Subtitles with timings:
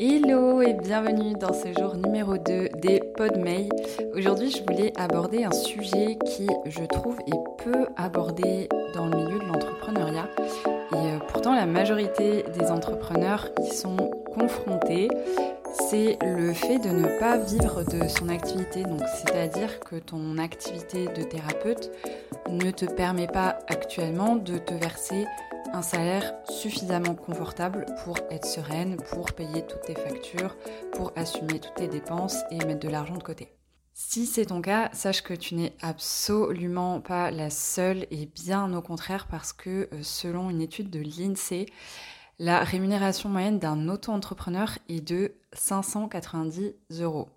[0.00, 3.68] Hello et bienvenue dans ce jour numéro 2 des Podmay.
[4.14, 9.40] Aujourd'hui, je voulais aborder un sujet qui, je trouve, est peu abordé dans le milieu
[9.40, 10.28] de l'entrepreneuriat.
[10.92, 15.08] Et euh, pourtant, la majorité des entrepreneurs y sont confrontés.
[15.90, 18.84] C'est le fait de ne pas vivre de son activité.
[18.84, 21.90] Donc, c'est-à-dire que ton activité de thérapeute
[22.48, 25.26] ne te permet pas actuellement de te verser
[25.72, 30.56] un salaire suffisamment confortable pour être sereine, pour payer toutes tes factures,
[30.92, 33.52] pour assumer toutes tes dépenses et mettre de l'argent de côté.
[33.94, 38.80] Si c'est ton cas, sache que tu n'es absolument pas la seule et bien au
[38.80, 41.66] contraire parce que euh, selon une étude de l'INSEE,
[42.38, 47.28] la rémunération moyenne d'un auto-entrepreneur est de 590 euros.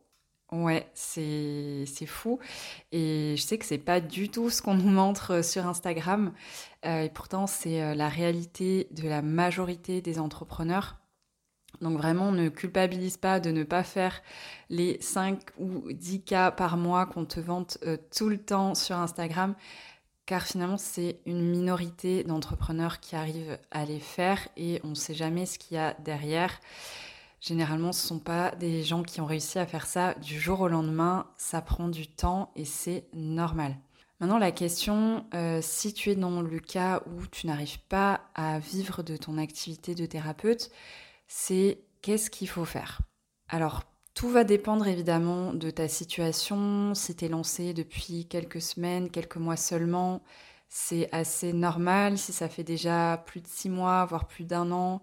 [0.51, 2.39] Ouais, c'est fou.
[2.91, 6.33] Et je sais que c'est pas du tout ce qu'on nous montre euh, sur Instagram.
[6.85, 10.97] Euh, et pourtant, c'est euh, la réalité de la majorité des entrepreneurs.
[11.79, 14.21] Donc vraiment, ne culpabilise pas de ne pas faire
[14.69, 17.77] les 5 ou 10 cas par mois qu'on te vante
[18.15, 19.55] tout le temps sur Instagram.
[20.25, 25.13] Car finalement, c'est une minorité d'entrepreneurs qui arrivent à les faire et on ne sait
[25.13, 26.59] jamais ce qu'il y a derrière.
[27.41, 30.61] Généralement, ce ne sont pas des gens qui ont réussi à faire ça du jour
[30.61, 31.25] au lendemain.
[31.37, 33.75] Ça prend du temps et c'est normal.
[34.19, 38.59] Maintenant, la question, euh, si tu es dans le cas où tu n'arrives pas à
[38.59, 40.69] vivre de ton activité de thérapeute,
[41.27, 43.01] c'est qu'est-ce qu'il faut faire?
[43.49, 43.81] Alors,
[44.13, 46.93] tout va dépendre évidemment de ta situation.
[46.93, 50.21] Si tu es lancé depuis quelques semaines, quelques mois seulement,
[50.69, 52.19] c'est assez normal.
[52.19, 55.01] Si ça fait déjà plus de six mois, voire plus d'un an,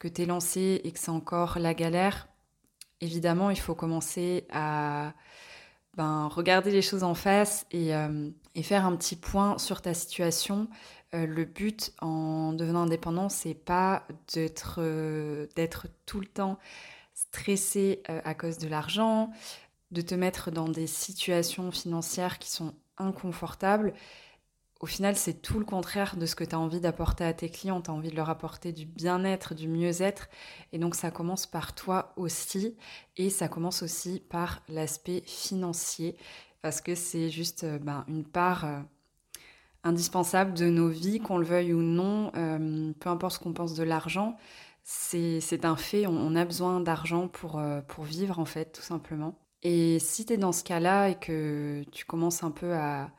[0.00, 2.26] que tu es lancé et que c'est encore la galère,
[3.00, 5.12] évidemment, il faut commencer à
[5.96, 8.30] ben, regarder les choses en face et, euh,
[8.62, 10.68] faire un petit point sur ta situation.
[11.14, 15.46] Euh, le but en devenant indépendant, c'est pas d'être euh,
[16.06, 16.58] tout le temps
[17.14, 19.30] stressé à cause de l'argent,
[19.90, 23.92] de te mettre dans des situations financières qui sont inconfortables
[24.80, 27.50] au final, c'est tout le contraire de ce que tu as envie d'apporter à tes
[27.50, 27.82] clients.
[27.82, 30.30] Tu as envie de leur apporter du bien-être, du mieux-être.
[30.72, 32.76] Et donc, ça commence par toi aussi.
[33.18, 36.16] Et ça commence aussi par l'aspect financier.
[36.62, 38.80] Parce que c'est juste euh, ben, une part euh,
[39.84, 42.32] indispensable de nos vies, qu'on le veuille ou non.
[42.36, 44.38] Euh, peu importe ce qu'on pense de l'argent,
[44.82, 46.06] c'est un fait.
[46.06, 49.38] On, a besoin d'argent pour, pour vivre, en fait, tout simplement.
[49.62, 53.10] Et si tu es dans ce cas-là et que tu commences un peu à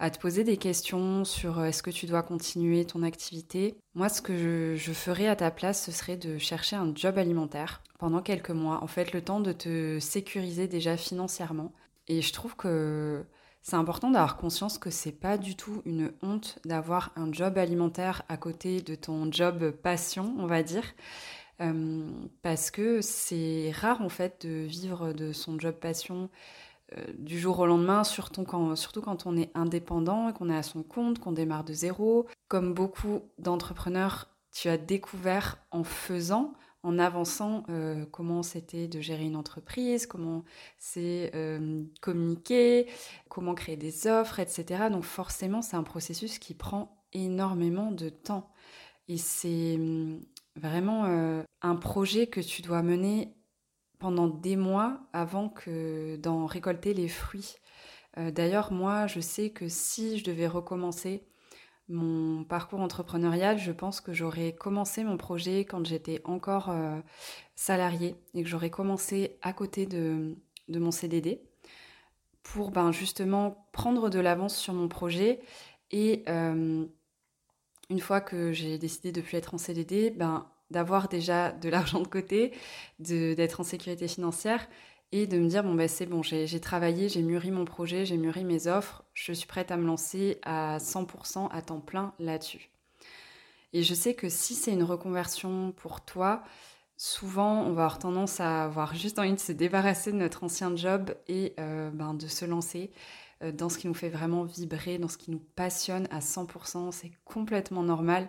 [0.00, 3.76] à te poser des questions sur euh, est-ce que tu dois continuer ton activité.
[3.94, 7.82] Moi, ce que je, ferais à ta place, ce serait de chercher un job alimentaire
[7.98, 8.82] pendant quelques mois.
[8.82, 11.72] En fait, le temps de te sécuriser déjà financièrement.
[12.08, 13.26] Et je trouve que
[13.60, 18.22] c'est important d'avoir conscience que c'est pas du tout une honte d'avoir un job alimentaire
[18.30, 20.94] à côté de ton job passion, on va dire.
[21.60, 22.08] Euh,
[22.40, 26.30] parce que c'est rare en fait de vivre de son job passion
[27.18, 31.32] du jour au lendemain, surtout quand, on est indépendant qu'on est à son compte, qu'on
[31.32, 32.26] démarre de zéro.
[32.48, 36.52] Comme beaucoup d'entrepreneurs, tu as découvert en faisant,
[36.82, 40.44] en avançant, euh, comment c'était de gérer une entreprise, comment
[40.78, 42.88] c'est euh, communiquer,
[43.28, 44.84] comment créer des offres, etc.
[44.90, 48.50] Donc forcément, c'est un processus qui prend énormément de temps.
[49.08, 50.20] Et c'est hum,
[50.56, 51.04] vraiment
[51.62, 53.34] un projet que tu dois mener
[54.00, 55.54] pendant des mois avant
[56.18, 57.54] d'en récolter les fruits.
[58.18, 61.22] Euh, d'ailleurs, moi, je sais que si je devais recommencer
[61.88, 66.98] mon parcours entrepreneurial, je pense que j'aurais commencé mon projet quand j'étais encore euh,
[67.54, 70.36] salarié et que j'aurais commencé à côté de,
[70.68, 71.42] mon CDD
[72.42, 75.40] pour ben, justement prendre de l'avance sur mon projet
[75.90, 76.86] et euh,
[77.90, 82.00] une fois que j'ai décidé de plus être en CDD, ben, d'avoir déjà de l'argent
[82.00, 82.52] de côté,
[82.98, 84.68] d'être en sécurité financière
[85.12, 88.16] et de me dire bon ben c'est bon, j'ai travaillé, j'ai mûri mon projet, j'ai
[88.16, 92.70] mûri mes offres, je suis prête à me lancer à 100% à temps plein là-dessus.
[93.72, 96.42] Et je sais que si c'est une reconversion pour toi,
[96.96, 100.74] souvent on va avoir tendance à avoir juste envie de se débarrasser de notre ancien
[100.76, 102.90] job et euh, ben, de se lancer
[103.42, 106.92] euh, dans ce qui nous fait vraiment vibrer, dans ce qui nous passionne à 100%,
[106.92, 108.28] c'est complètement normal.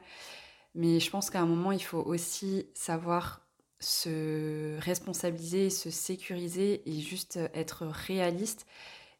[0.76, 3.42] Mais je pense qu'à un moment, il faut aussi savoir
[3.80, 8.66] se responsabiliser, se sécuriser et juste être réaliste.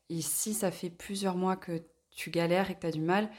[0.10, 3.30] Et si ça fait plusieurs mois que tu galères et que tu as du mal,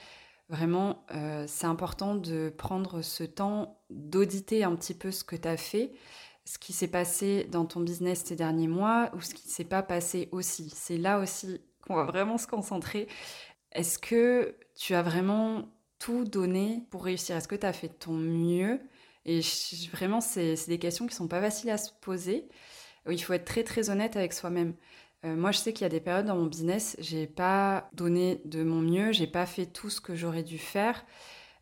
[0.48, 5.48] vraiment, euh, c'est important de prendre ce temps d'auditer un petit peu ce que tu
[5.48, 5.92] as fait,
[6.44, 9.64] ce qui s'est passé dans ton business ces derniers mois ou ce qui ne s'est
[9.64, 10.70] pas passé aussi.
[10.70, 13.08] C'est là aussi qu'on va vraiment se concentrer.
[13.72, 15.68] Est-ce que tu as vraiment
[16.02, 18.80] tout donné pour réussir Est-ce que tu as fait ton mieux?
[19.24, 19.40] Et
[19.92, 22.48] vraiment, c'est des questions qui sont pas faciles à se poser.
[23.08, 24.74] Il faut être très très honnête avec soi-même.
[25.24, 28.42] Euh, moi, je sais qu'il y a des périodes dans mon business, j'ai pas donné
[28.44, 31.04] de mon mieux, j'ai pas fait tout ce que j'aurais dû faire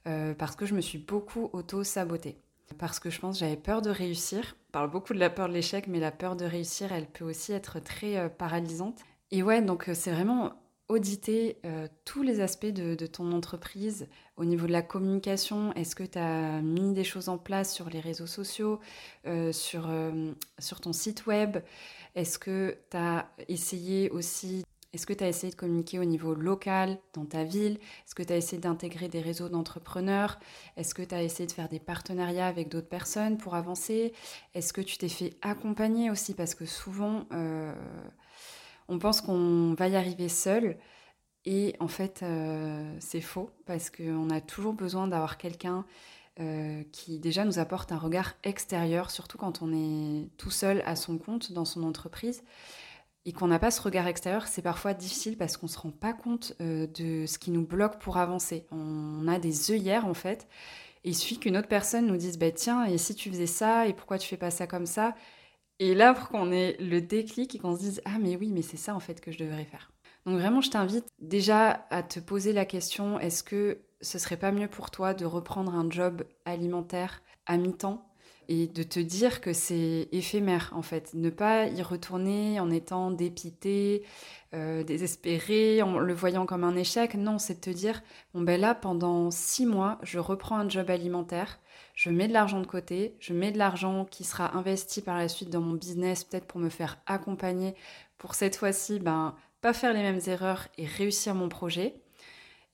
[0.09, 2.39] euh, parce que je me suis beaucoup auto-sabotée.
[2.79, 4.57] Parce que je pense j'avais peur de réussir.
[4.71, 7.27] On parle beaucoup de la peur de l'échec, mais la peur de réussir, elle peut
[7.27, 9.01] aussi être très euh, paralysante.
[9.33, 10.55] Et ouais, donc c'est vraiment
[10.91, 11.57] auditer
[12.05, 15.73] tous les aspects de, ton entreprise au niveau de la communication.
[15.75, 18.81] Est-ce que tu as mis des choses en place sur les réseaux sociaux,
[19.53, 19.89] sur,
[20.59, 21.59] sur ton site web?
[22.15, 26.35] Est-ce que tu as essayé aussi est-ce que tu as essayé de communiquer au niveau
[26.35, 27.75] local, dans ta ville?
[27.75, 30.41] Est-ce que tu as essayé d'intégrer des réseaux d'entrepreneurs?
[30.77, 34.13] Est-ce que tu as essayé de faire des partenariats avec d'autres personnes pour avancer?
[34.55, 36.35] Est-ce que tu t'es fait accompagner aussi?
[36.35, 37.73] Parce que souvent, euh,
[38.91, 40.77] on pense qu'on va y arriver seul.
[41.47, 45.87] Et en fait, euh, c'est faux parce qu'on a toujours besoin d'avoir quelqu'un
[46.39, 50.97] euh, qui déjà nous apporte un regard extérieur, surtout quand on est tout seul à
[50.97, 52.43] son compte dans son entreprise.
[53.27, 55.91] Et qu'on n'a pas ce regard extérieur, c'est parfois difficile parce qu'on ne se rend
[55.91, 58.67] pas compte euh, de ce qui nous bloque pour avancer.
[58.71, 60.49] On a des œillères en fait.
[61.05, 63.87] Et il suffit qu'une autre personne nous dise bah, Tiens, et si tu faisais ça,
[63.87, 65.15] et pourquoi tu fais pas ça comme ça?
[65.81, 68.63] Et là, pour qu'on ait le déclic et qu'on se dise Ah, mais oui, mais
[68.63, 69.91] c'est ça en fait que je devrais faire.
[70.27, 74.53] Donc vraiment, je t'invite déjà à te poser la question est-ce que ce serait pas
[74.53, 78.10] mieux pour toi de reprendre un job alimentaire à mi-temps
[78.51, 83.13] et de te dire que c'est éphémère en fait, ne pas y retourner en étant
[83.13, 84.03] dépité,
[84.55, 87.15] euh, désespéré, en le voyant comme un échec.
[87.15, 88.03] Non, c'est de te dire
[88.35, 91.61] bon ben là pendant six mois, je reprends un job alimentaire,
[91.95, 95.29] je mets de l'argent de côté, je mets de l'argent qui sera investi par la
[95.29, 97.77] suite dans mon business, peut-être pour me faire accompagner,
[98.19, 101.95] pour cette fois-ci ben pas faire les mêmes erreurs et réussir mon projet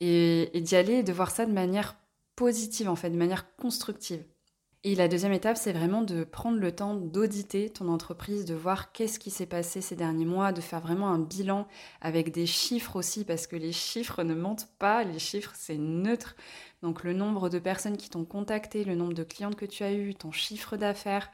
[0.01, 1.97] et, d'y aller et de voir ça de manière
[2.35, 4.25] positive, en fait, de manière constructive.
[4.89, 8.93] Et la deuxième étape, c'est vraiment de prendre le temps d'auditer ton entreprise, de voir
[8.93, 11.67] qu'est-ce qui s'est passé ces derniers mois, de faire vraiment un bilan
[12.01, 16.37] avec des chiffres aussi, parce que les chiffres ne mentent pas, les chiffres c'est neutre.
[16.83, 19.93] Donc le nombre de personnes qui t'ont contacté, le nombre de clientes que tu as
[19.93, 21.33] eu, ton chiffre d'affaires,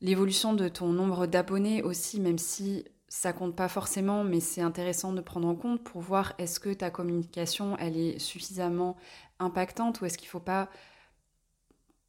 [0.00, 5.12] l'évolution de ton nombre d'abonnés aussi, même si ça compte pas forcément, mais c'est intéressant
[5.12, 8.96] de prendre en compte pour voir est-ce que ta communication elle est suffisamment
[9.40, 10.68] impactante ou est-ce qu'il faut pas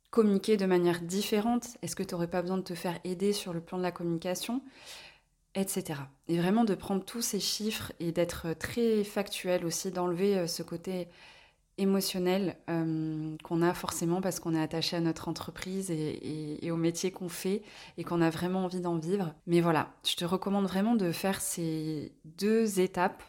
[0.10, 3.54] communiquer de manière différente Est-ce que tu n'aurais pas besoin de te faire aider sur
[3.54, 4.62] le plan de la communication
[5.56, 6.00] Etc.
[6.28, 10.62] Et vraiment de prendre tous ces chiffres et d'être très factuel aussi, d'enlever euh, ce
[10.62, 11.08] côté
[11.78, 17.12] émotionnel euh, qu'on a forcément parce qu'on est attaché à notre entreprise et, au métier
[17.12, 17.62] qu'on fait
[17.98, 19.34] et qu'on a vraiment envie d'en vivre.
[19.46, 23.24] Mais voilà, je te recommande vraiment de faire ces deux étapes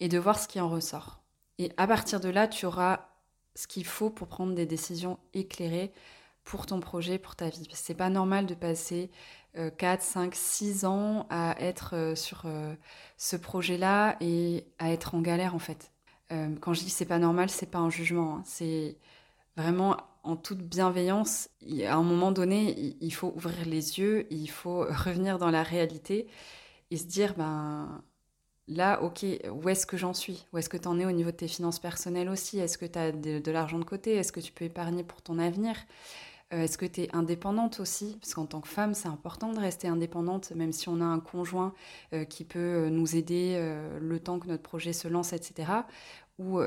[0.00, 1.20] et de voir ce qui en ressort.
[1.58, 3.08] Et à partir de là, tu auras
[3.54, 5.92] ce qu'il faut pour prendre des décisions éclairées
[6.44, 7.68] pour ton projet, pour ta vie.
[7.72, 9.10] C'est pas normal de passer
[9.54, 12.74] 4, 5, 6 ans à être euh, sur euh,
[13.16, 15.92] ce projet-là et à être en galère en fait.
[16.32, 18.36] Euh, quand je dis c'est pas normal, c'est pas un jugement.
[18.36, 18.42] Hein.
[18.44, 18.96] C'est
[19.56, 21.48] vraiment en toute bienveillance.
[21.86, 26.28] À un moment donné, il faut ouvrir les yeux, il faut revenir dans la réalité
[26.90, 28.02] et se dire ben
[28.68, 30.46] là, ok, où est-ce que j'en suis?
[30.52, 32.60] Où est-ce que tu en es au niveau de tes finances personnelles aussi?
[32.60, 34.14] Est-ce que tu as de l'argent de côté?
[34.14, 35.74] Est-ce que tu peux épargner pour ton avenir?
[36.52, 38.16] Euh, est-ce que tu es indépendante aussi?
[38.20, 41.20] Parce qu'en tant que femme, c'est important de rester indépendante, même si on a un
[41.20, 41.74] conjoint
[42.12, 43.40] euh, qui peut euh, nous aider
[44.00, 45.70] le temps que notre projet se lance, etc.
[46.38, 46.60] Ou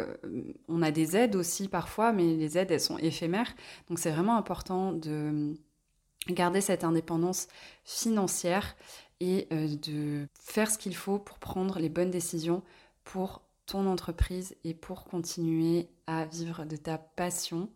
[0.68, 3.56] on a des aides aussi parfois, mais les aides, elles sont éphémères.
[3.90, 5.56] Donc c'est vraiment important de
[6.30, 7.48] garder cette indépendance
[7.84, 8.76] financière
[9.20, 12.62] et de faire ce qu'il faut pour prendre les bonnes décisions
[13.04, 17.70] pour ton entreprise et pour continuer à vivre de ta passion.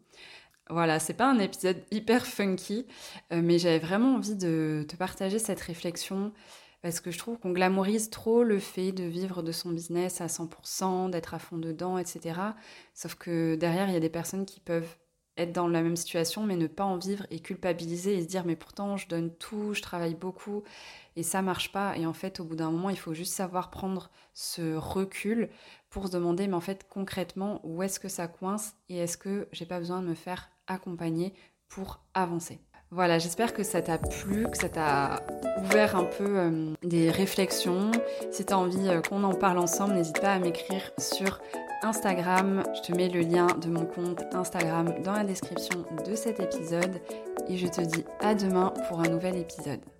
[0.69, 2.85] Voilà, c'est pas un épisode hyper funky,
[3.31, 6.33] euh, mais j'avais vraiment envie de te partager cette réflexion
[6.81, 10.27] parce que je trouve qu'on glamourise trop le fait de vivre de son business à
[10.27, 12.39] 100%, d'être à fond dedans, etc.
[12.93, 14.97] Sauf que derrière, il y a des personnes qui peuvent
[15.37, 18.45] être dans la même situation mais ne pas en vivre et culpabiliser et se dire
[18.45, 20.63] mais pourtant je donne tout, je travaille beaucoup
[21.15, 23.69] et ça marche pas et en fait au bout d'un moment il faut juste savoir
[23.69, 25.49] prendre ce recul
[25.89, 29.47] pour se demander mais en fait concrètement où est-ce que ça coince et est-ce que
[29.51, 31.33] j'ai pas besoin de me faire accompagner
[31.69, 32.59] pour avancer.
[32.89, 35.21] Voilà, j'espère que ça t'a plu, que ça t'a
[35.61, 37.91] ouvert un peu euh, des réflexions.
[38.31, 41.41] Si tu as envie euh, qu'on en parle ensemble, n'hésite pas à m'écrire sur
[41.83, 42.63] Instagram.
[42.75, 47.01] Je te mets le lien de mon compte Instagram dans la description de cet épisode.
[47.49, 49.81] Et je te dis à demain pour un nouvel épisode.